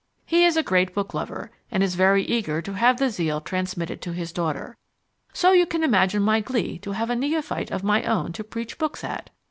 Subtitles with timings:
[0.25, 4.13] He is a great booklover, and is very eager to have the zeal transmitted to
[4.13, 4.75] his daughter.
[5.31, 8.79] So you can imagine my glee to have a neophyte of my own to preach
[8.79, 9.29] books at!